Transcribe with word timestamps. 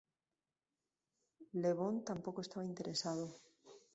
Levon 1.61 1.95
tampoco 2.09 2.39
estaba 2.41 2.69
interesado. 2.71 3.25